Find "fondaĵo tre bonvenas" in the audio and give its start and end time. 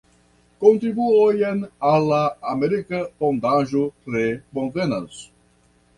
3.21-5.25